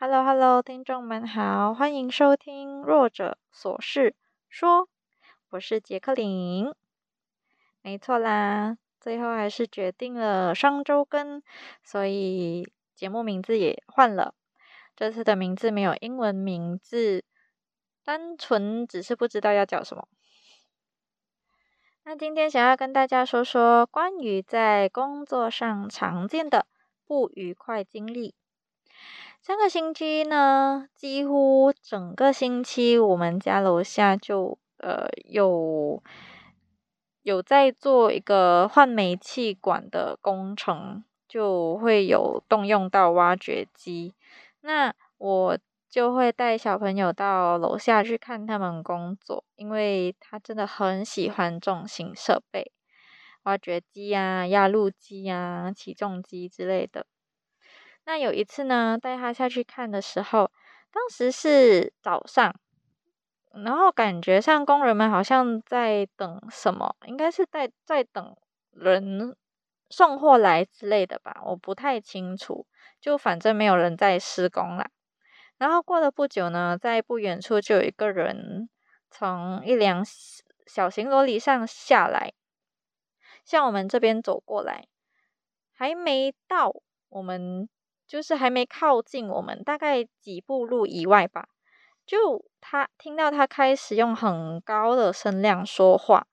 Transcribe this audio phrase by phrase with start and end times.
[0.00, 4.14] Hello，Hello，听众们好，欢迎收听《弱者琐事
[4.48, 4.82] 说》，
[5.50, 6.72] 我是杰克林。
[7.82, 11.42] 没错啦，最后还是决定了双周更，
[11.82, 14.36] 所以节目名字也换了。
[14.94, 17.24] 这次的名字没有英文名字，
[18.04, 20.06] 单纯只是不知道要叫什么。
[22.04, 26.68] 那今天想要跟大家说说关于在工作上常见的
[27.04, 28.36] 不愉快经历。
[29.48, 36.02] 上个星期呢，几乎整个星期，我们家楼下就呃有
[37.22, 44.12] 有在做一个换煤气管的工程，就会有动用到挖掘机。
[44.60, 45.58] 那我
[45.88, 52.70] 就会带小朋友到楼下去看他们工作，因为他真的很喜欢重型设备，
[53.44, 57.06] 挖掘机啊、压路机啊、起重机之类的。
[58.08, 60.50] 那有一次呢，带他下去看的时候，
[60.90, 62.58] 当时是早上，
[63.52, 68.34] 然后感觉上工人们好像在等什么，应该是在在等
[68.70, 69.36] 人
[69.90, 72.66] 送货来之类的吧，我不太清楚。
[72.98, 74.88] 就反正没有人在施工啦。
[75.58, 78.70] 然后过了不久呢，在不远处就有一个人
[79.10, 80.02] 从一辆
[80.66, 82.32] 小型罗里上下来，
[83.44, 84.88] 向我们这边走过来，
[85.74, 86.74] 还没到
[87.10, 87.68] 我们。
[88.08, 91.48] 就是还没靠近我们，大概几步路以外吧。
[92.06, 96.26] 就他听到他开始用很高的声量说话，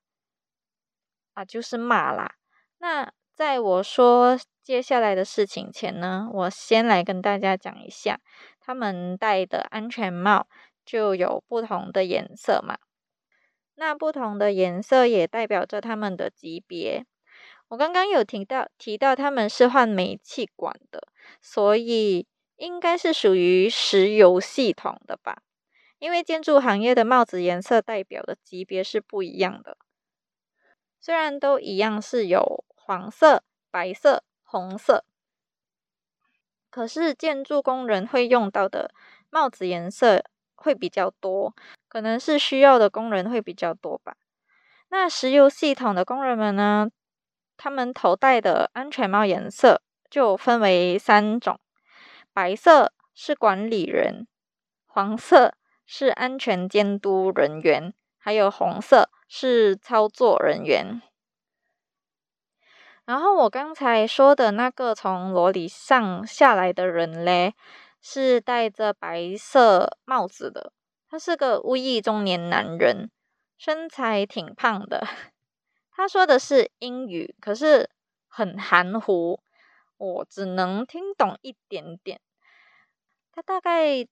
[1.34, 2.36] 啊，就是骂啦。
[2.78, 8.18] 那在我说接下来的事情前呢，我先来跟大家讲一下，
[8.58, 10.48] 他们戴的安全帽
[10.84, 12.78] 就有不同的颜色嘛。
[13.74, 17.04] 那不同的颜色也代表着他们的级别。
[17.68, 21.06] 我刚刚有提到提到他们是换煤气管的，
[21.40, 25.42] 所以应该是属于石油系统的吧？
[25.98, 29.78] 因为建筑行业的帽子颜色代表的级别是不一样的，
[31.00, 35.04] 虽然都一样是有黄色、白色、红色，
[36.70, 38.92] 可是建筑工人会用到的
[39.30, 40.22] 帽子颜色
[40.54, 41.54] 会比较多，
[41.88, 44.16] 可能是需要的工人会比较多吧。
[44.88, 46.90] 那石油系统的工人们呢？
[47.58, 49.80] 他们头戴的安全帽颜色
[50.10, 51.58] 就分为三种：
[52.32, 54.26] 白色是管理人，
[54.86, 61.00] 黄色是安全监督人员，还有红色是操作人员。
[63.04, 67.54] 然后我刚才说的那个从罗里上下来的人嘞，
[68.02, 70.72] 是戴着白色帽子的，
[71.08, 73.10] 他是个乌裔中年男人，
[73.56, 75.06] 身材挺胖的。
[75.94, 77.88] 他说的是英语，可是
[78.26, 79.40] 很含糊，
[79.98, 82.20] 我只能听懂一点点。
[83.32, 84.06] 他大概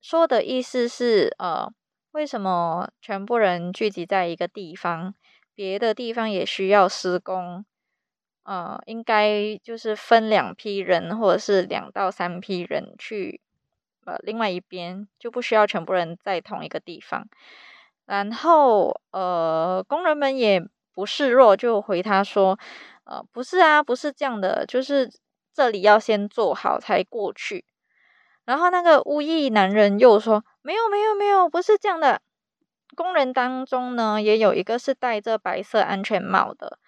[0.00, 1.72] 说的意思是，呃，
[2.12, 5.14] 为什么全部人聚集在一个地方，
[5.54, 7.64] 别的地方也需要施工？
[8.44, 13.40] 呃，应该就是分两批人，或者是两到三批人去，
[14.04, 17.28] 呃，另外一边就不需要全部人在同一个地方。
[18.06, 20.62] 然后，呃，工人们也。
[20.94, 22.58] 不示弱，就回他说
[23.04, 25.10] ：“呃，不是啊，不是这样的，就是
[25.52, 27.64] 这里要先做好才过去。”
[28.44, 32.20] 然后那个乌裔男人又说：“没有，没有，没有，不是这样的。
[32.94, 36.78] 工人当中呢，也有一个是戴着白色安全帽的，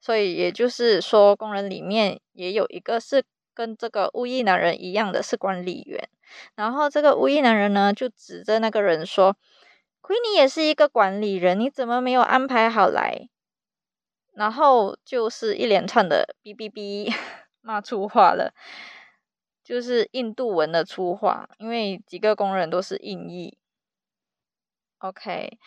[0.00, 3.22] 所以也就是说，工人里面也有一个是
[3.54, 6.08] 跟这个乌裔男人一样的是管理员。
[6.56, 9.36] 然后这个乌裔男人呢，就指着那个人说
[10.00, 13.28] 亏你也是一个管理人，你怎么没有安排好来？’”
[14.34, 17.12] 然后就是一连串的哔哔哔
[17.62, 18.52] 骂粗话了，
[19.64, 23.56] 就是印度文的粗话，因为几个工人都是印裔。
[25.00, 25.58] OK，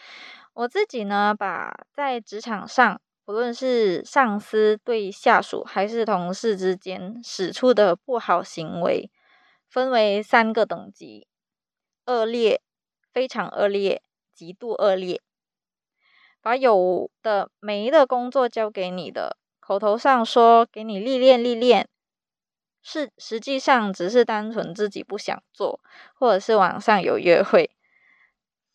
[0.53, 9.11] 我自己呢，把在职场上，不论是上司对下属还是同事之间使出的不好行为，
[9.69, 11.27] 分为三个等级：
[12.05, 12.61] 恶劣、
[13.13, 14.01] 非常恶劣、
[14.33, 15.21] 极度恶劣。
[16.47, 21.89] 把有的没的工作交给你的，口头上说给你历练历练，
[22.81, 25.81] 是实际上只是单纯自己不想做，
[26.15, 27.69] 或者是网上有约会，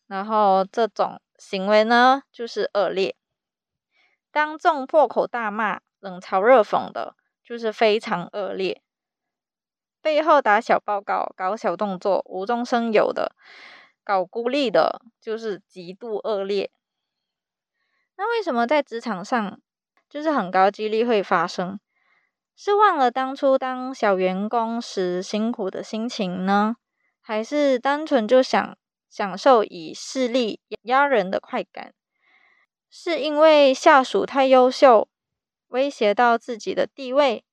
[0.05, 3.15] 然后这种行为呢就是恶劣。
[4.31, 8.83] 当众破口大骂、冷嘲热讽的，就是非常恶劣。
[9.99, 13.35] 背后打小报告、搞小动作、无中生有的，
[14.03, 16.69] 搞孤立的，就是极度恶劣。
[18.23, 19.59] 那为什么在职场上
[20.09, 21.77] 就是很高几率会发生？
[22.55, 26.77] 是忘了当初当小员工时辛苦的心情呢？
[27.19, 28.77] 还是单纯就想
[29.09, 31.93] 享受以势力压人的快感？
[32.89, 35.09] 是因为下属太优秀，
[35.67, 37.43] 威胁到自己的地位？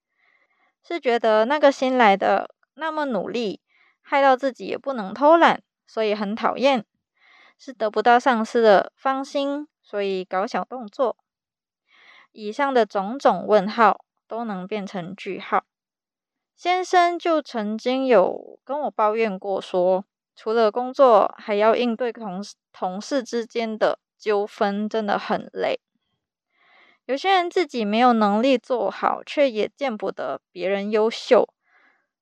[0.85, 3.61] 是觉得那个新来的那么努力，
[4.03, 6.87] 害到自己也不能偷懒，所以很讨厌？
[7.59, 11.17] 是得不到上司的芳心，所以搞小动作？
[12.31, 15.65] 以上的种种问号都能变成句号。
[16.55, 20.05] 先生就曾经有跟我抱怨过，说
[20.37, 22.41] 除了工作，还要应对同
[22.71, 23.99] 同事之间的。
[24.21, 25.81] 纠纷真的很累，
[27.07, 31.49] 有些人自己没有能力做好，却也见不得别人优秀，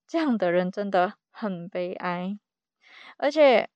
[0.06, 2.38] 这样的人真的很悲哀。
[3.16, 3.68] 而且，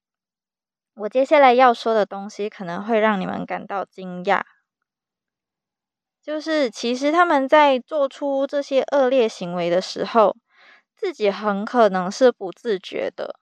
[0.95, 4.43] 我接下来要说的东西可能会让你们感到惊讶，
[6.23, 10.37] 就是其实他们在做出这些恶劣行为的时候，
[10.95, 13.37] 自己很可能是不自觉的，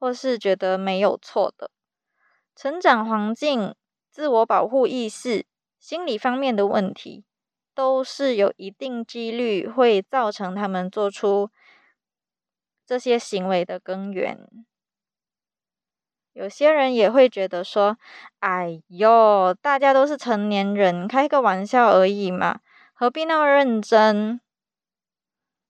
[0.00, 1.70] 或是觉得没有错的，
[2.54, 3.74] 成长环境。
[4.10, 5.44] 自我保护意识、
[5.78, 7.22] 心理方面的问题，
[7.74, 11.50] 都是有一定几率会造成他们做出
[12.86, 14.48] 这些行为的根源。
[16.36, 17.96] 有些人也会觉得说
[18.40, 22.60] ：“哎呦，大家都是成年人，开个玩笑而已嘛，
[22.92, 24.38] 何必那么认真？”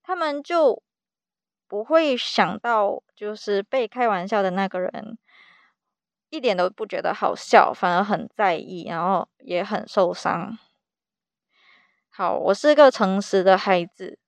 [0.03, 0.83] 他们就
[1.69, 5.17] 不会想到，就是被开玩笑的那个人。
[6.31, 10.59] 一点都不觉得好笑，反而很在意，然后也很受伤。
[12.11, 14.19] 好，我是个诚实的孩子，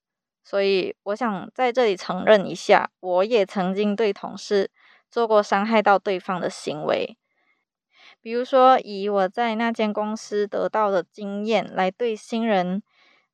[0.44, 4.70] 所以我想在这里承认一下，我也曾经对同事
[5.10, 7.16] 做过伤害到对方的行为。
[8.20, 12.82] 比如说，以我在那间公司得到的经验来对新人，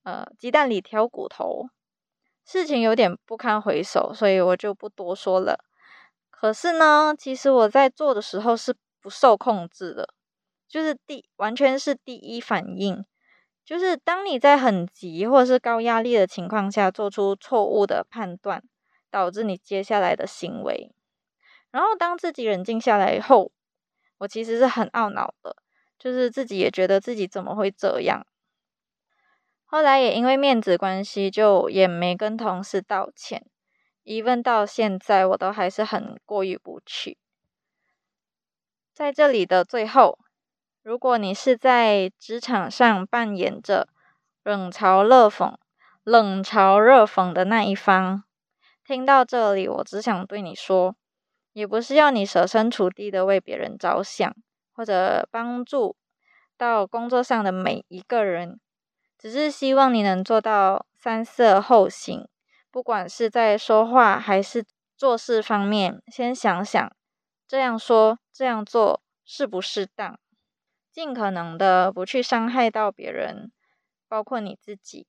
[0.02, 1.68] 呃，鸡蛋里挑骨头，
[2.44, 5.64] 事情有点不堪回首，所以我就不多说了。
[6.30, 10.08] 可是呢，其实我在做的时候是不受控制的，
[10.68, 13.04] 就是第完全是第一反应，
[13.64, 18.62] 就是当你在很急或是高压力的情况下做出错误的判断，
[19.10, 20.92] 导致你接下来的行为。
[21.74, 23.50] 然后当自己冷静下来以后，
[24.18, 25.56] 我其实是很懊恼的，
[25.98, 28.24] 就是自己也觉得自己怎么会这样。
[29.64, 33.44] 后来也因为面子关系，就也没跟同事道歉。
[34.04, 37.18] 一问到现在，我都还是很过意不去。
[38.92, 40.20] 在这里的最后，
[40.84, 43.88] 如果你是在职场上扮演着
[44.44, 45.56] 冷嘲热讽、
[46.04, 48.22] 冷嘲热讽的那一方，
[48.84, 50.94] 听到这里，我只想对你说，
[51.54, 54.36] 也不是要你设身处地的为别人着想，
[54.74, 55.96] 或者帮助
[56.58, 58.60] 到工作上的每一个人，
[59.16, 62.28] 只是希望你能做到三思而后行。
[62.70, 64.66] 不管是在说话还是
[64.96, 66.94] 做事方面，先想想
[67.46, 70.18] 这样说、这样做适不适当，
[70.90, 73.52] 尽可能的不去伤害到别人，
[74.08, 75.06] 包括你自己。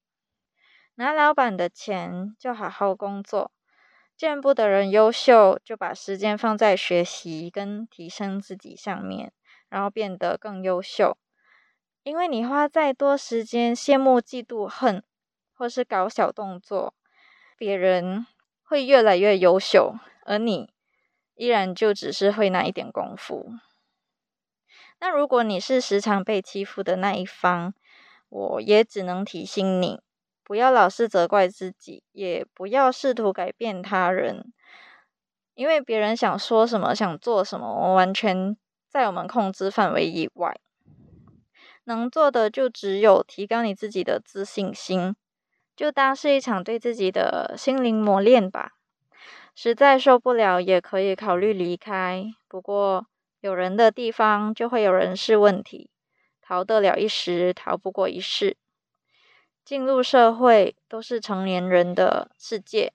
[0.93, 3.51] 拿老板的钱就好好工作，
[4.17, 9.33] 见不得人优秀，就把时间放在学习跟提升自己上面，
[9.67, 11.17] 然后变得更优秀。
[12.03, 15.03] 因为你花再多时间羡慕、嫉妒、恨，
[15.53, 16.93] 或是搞小动作。
[17.57, 18.25] 别人
[18.63, 19.95] 会越来越优秀，
[20.25, 20.73] 而你
[21.35, 23.51] 依然就只是会那一点功夫。
[24.99, 27.73] 那如果你是时常被欺负的那一方，
[28.29, 30.01] 我也只能提醒你，
[30.45, 34.53] 不要老是责怪自己，也不要试图改变他人，
[35.55, 38.55] 因为别人想说什么、想做什么，我完全
[38.87, 40.55] 在我们控制范围以外。
[41.85, 45.15] 能做的就只有提高你自己的自信心。
[45.75, 48.73] 就当是一场对自己的心灵磨练吧。
[49.55, 52.23] 实在受不了，也可以考虑离开。
[52.47, 53.07] 不过，
[53.41, 55.89] 有人的地方就会有人事问题，
[56.41, 58.57] 逃得了一时，逃不过一世。
[59.65, 62.93] 进入社会都是成年人的世界，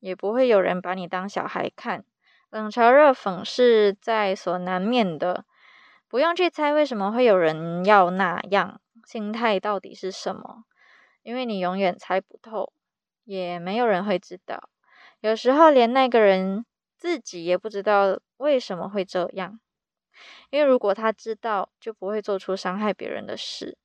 [0.00, 2.04] 也不会有人把你当小孩看。
[2.50, 5.44] 冷嘲热讽是在所难免的，
[6.08, 10.64] 不用去猜为什么会有人要那样，心态到底是什么。
[11.22, 12.72] 因为你永远猜不透，
[13.24, 14.68] 也没有人会知道。
[15.20, 19.60] 有时候连那个人自己也不知道为什么会这样。
[20.50, 23.78] 因为如果他知道，就不会做出伤害别人的事。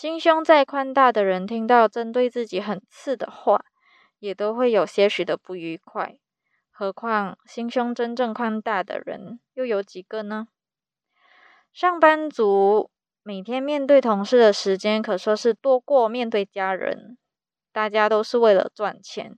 [0.00, 3.64] 心胸再宽大的人，听到针对自己很刺的话，
[4.20, 6.14] 也都会有些许的不愉快。
[6.70, 10.46] 何况心胸真正宽大的人，又有几个呢？
[11.72, 12.92] 上班族。
[13.24, 17.18] 每天面对同事的时间可说是多过面对家人，
[17.72, 19.36] 大家都是为了赚钱，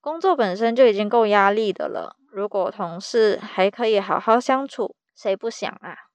[0.00, 6.07] 工作本身就已经够压力的了，如果同事还可以好好相处，谁不想啊？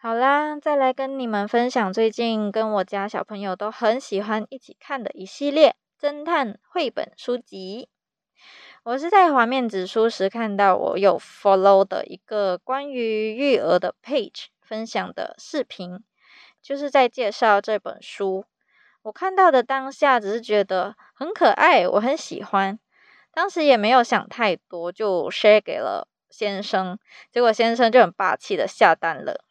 [0.00, 7.88] 好啦，再来跟你们分享最近跟我家小朋友都很喜欢一起看的一系列侦探绘本书籍。
[8.84, 15.98] 我是在滑面子书时看到我有 follow 的一个关于育儿的 page 分享的视频，
[16.62, 18.44] 就是在介绍这本书。
[19.02, 22.78] 我看到的当下只是觉得很可爱，我很喜欢。
[23.32, 26.96] 当时也没有想太多，就 share 给了先生，
[27.32, 29.44] 结果先生就很霸气的下单了。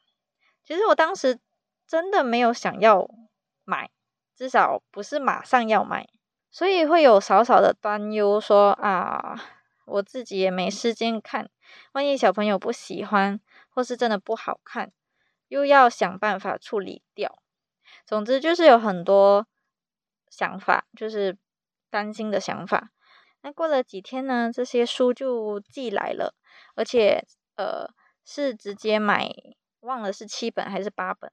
[0.68, 1.40] 其实我当时
[1.88, 3.10] 真的没有想要
[3.64, 3.90] 买，
[4.36, 6.10] 至少不是马上要买。
[6.52, 9.40] 所以会有少少的担忧，说啊，
[9.86, 11.50] 我自己也没时间看，
[11.94, 14.92] 万一小朋友不喜欢，或是真的不好看，
[15.48, 17.40] 又要想办法处理掉。
[18.06, 19.48] 总之就是有很多
[20.30, 21.38] 想法，就是
[21.90, 22.90] 担心的想法。
[23.40, 26.36] 那过了几天呢，这些书就寄来了，
[26.76, 27.88] 而且呃
[28.26, 29.34] 是直接买，
[29.88, 31.32] 忘了是七本还是八本，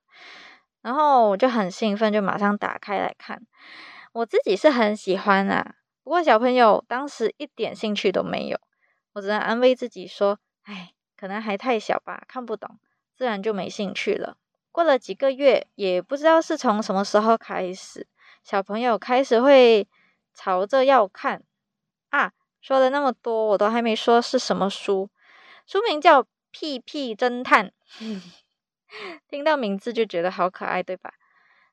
[0.80, 3.42] 然后我就很兴奋，就马上打开来看。
[4.12, 8.58] 我自己是很喜欢啊，不过小朋友当时一点兴趣都没有，
[9.12, 12.78] 我只能安慰自己说：“哎，可能还太小吧，看不懂，
[13.16, 14.36] 自然就没兴趣了。”
[14.70, 18.06] 过了几个月，也不知道是从什么时候开始，
[18.42, 19.88] 小朋友开始会
[20.32, 21.42] 朝着要看
[22.10, 22.32] 啊。
[22.60, 25.10] 说了那么多，我都还没说是什么书，
[25.66, 27.66] 书名叫《屁屁侦探》，
[29.28, 31.14] 听到名字就觉得好可爱，对吧？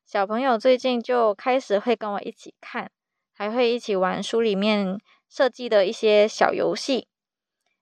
[0.06, 2.92] 小朋友最近就开始会跟我一起看，
[3.34, 5.00] 还会一起玩书里面
[5.30, 7.08] 设计的一些小游戏，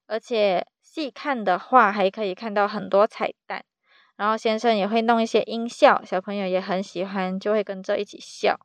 [0.06, 3.64] 而且细看的话还可以看到很多彩蛋。
[4.16, 8.60] 然后先生也会弄一些音效，小朋友也很喜欢，就会跟着一起笑。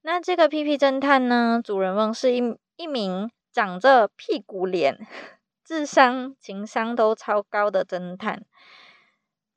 [0.00, 5.06] 那这个屁屁侦探呢，主人翁是一一名长着屁股脸、
[5.62, 8.42] 智商、情商都超高的侦探。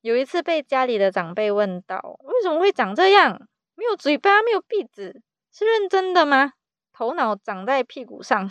[0.01, 3.47] 有一次被家里的长辈问到：“为什么会长这样？
[3.75, 6.53] 没有嘴巴，没有鼻子，是认真的吗？
[6.91, 8.49] 头脑长在屁股上？”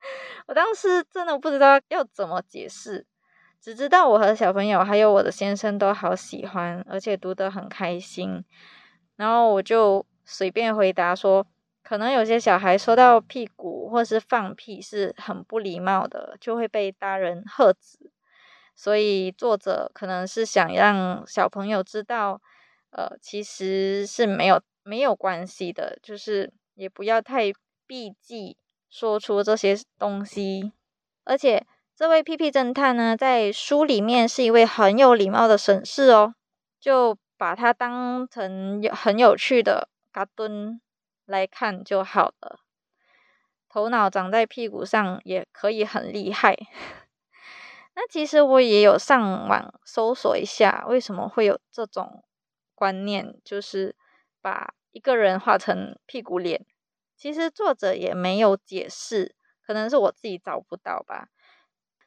[0.48, 3.06] 我当时真的不知道要怎么解释，
[3.60, 8.44] 只知道我和小朋友还有我的先生都好喜欢，而且读得很开心。
[9.16, 11.46] 然后我就随便回答说
[11.84, 18.10] ：“可能有些小孩说到屁股或是放屁是很不礼貌的，就会被大人喝止。”
[18.80, 22.40] 所以作者可能是想让小朋友知道，
[22.92, 27.52] 呃，其实是没有没有关系的，就是也不要太
[27.86, 28.56] 避忌
[28.88, 30.72] 说出这些东西。
[31.24, 36.34] 而且这位屁屁侦探呢，在书里面是一位很有礼貌的绅士哦，
[36.80, 40.80] 就把他当成有很有趣的嘎墩
[41.26, 42.60] 来看就好了。
[43.68, 46.56] 头脑长在屁股上也可以很厉害。
[48.02, 52.24] 那其实我也有上网搜索一下，为什么会有这种
[52.74, 53.94] 观念，就是
[54.40, 56.64] 把一个人画成屁股脸。
[57.14, 61.28] 其实作者也没有解释，可能是我自己找不到吧。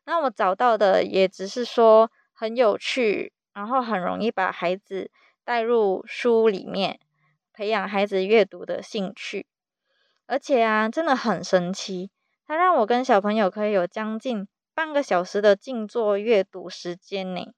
[0.06, 5.12] 那我找到的也只是说很有趣，然后很容易把孩子
[5.44, 7.00] 带入书里面，
[7.54, 9.46] 培养孩子阅读的兴趣。
[10.26, 12.10] 而且啊，真的很神奇，
[12.48, 14.48] 它让我跟小朋友可以有将近。
[14.74, 17.54] 半个小时的静坐阅读时间呢？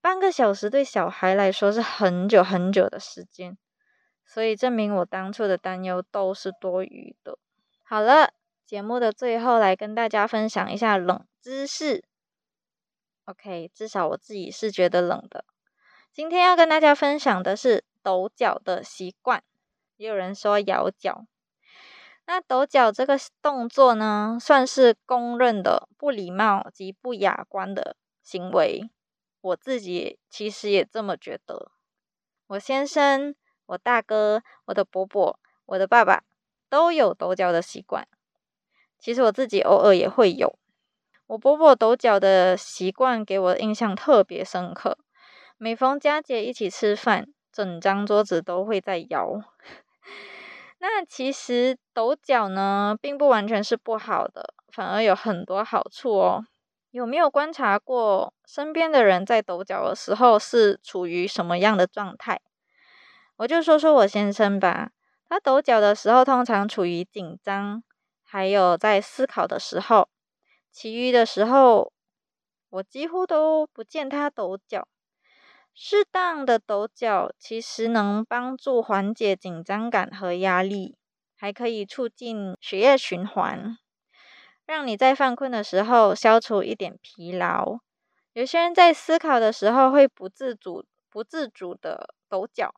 [0.00, 3.56] 半个小时对小孩来说是很久很久的时间，
[4.26, 7.38] 所以证明我当初的担忧都是多余的。
[7.82, 8.32] 好了，
[8.66, 12.04] 节目的最后来跟大家分享一下冷知识。
[13.24, 15.44] OK，至少我自己是觉得冷的。
[16.12, 19.42] 今天要跟大家分享的是抖脚的习惯，
[19.96, 21.26] 也有人说摇脚。
[22.26, 28.90] 那抖脚这个动作呢，算是公认的不礼貌及不雅观的行为。
[29.40, 31.70] 我自己其实也这么觉得。
[32.46, 33.34] 我先生、
[33.66, 36.24] 我大哥、我的伯伯、我的爸爸
[36.70, 38.08] 都有抖脚的习惯。
[38.98, 40.58] 其实我自己偶尔也会有。
[41.26, 44.96] 我伯伯抖脚的习惯给我印象特别深刻。
[45.58, 49.40] 每逢佳节一起吃饭，整张桌子都会在摇。
[50.86, 56.44] 那其实抖脚呢，并不完全是不好的，反而有很多好处哦。
[56.90, 62.38] 有没有观察过身边的人在抖脚的时候是处于什么样的状态？
[63.36, 64.90] 我就说说我先生吧，
[65.26, 67.82] 他抖脚的时候通常处于紧张，
[68.22, 70.10] 还有在思考的时候，
[70.70, 71.94] 其余的时候
[72.68, 74.86] 我几乎都不见他抖脚。
[75.76, 80.96] 适当的抖脚其实能帮助缓解紧张感和压力，
[81.36, 83.76] 还可以促进血液循环。
[84.64, 87.80] 让你在犯困的时候消除一点疲劳。
[88.32, 92.72] 有些人在思考的时候会不自主、不自主的抖脚，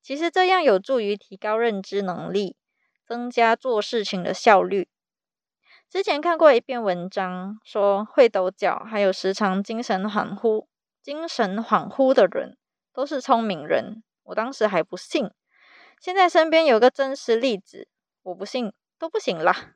[0.00, 2.56] 其实这样有助于提高认知能力，
[3.04, 4.88] 增加做事情的效率。
[5.90, 10.66] 之前看过一篇文章，说会抖脚还有时常精神恍惚、
[11.08, 12.58] 精神恍惚的人
[12.92, 14.02] 都是聪明人。
[14.24, 15.30] 我当时还不信，
[15.98, 17.88] 现在身边有个真实例子，
[18.24, 19.72] 我不信都不行啦。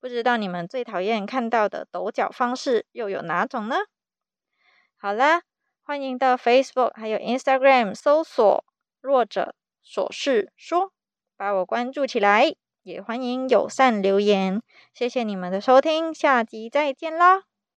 [0.00, 3.76] 不知道你们最讨厌看到的抖脚方式又有哪种呢？
[4.96, 5.42] 好啦，
[5.84, 8.64] 欢迎到 Facebook 还有 Instagram 搜索
[9.00, 9.54] “弱者
[9.86, 10.92] 琐事说”，
[11.38, 12.56] 把我关注起来。
[12.82, 14.60] 也欢迎友善留言。
[14.92, 17.44] 谢谢你们的收听，下集再见啦！